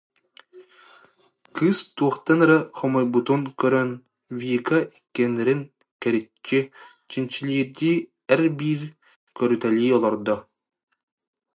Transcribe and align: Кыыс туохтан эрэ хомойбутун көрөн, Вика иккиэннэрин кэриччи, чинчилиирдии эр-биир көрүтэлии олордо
Кыыс 1.55 1.77
туохтан 1.95 2.39
эрэ 2.45 2.59
хомойбутун 2.77 3.41
көрөн, 3.59 3.89
Вика 4.39 4.79
иккиэннэрин 4.97 5.61
кэриччи, 6.01 6.59
чинчилиирдии 7.11 7.97
эр-биир 8.33 8.81
көрүтэлии 9.37 9.95
олордо 9.97 10.35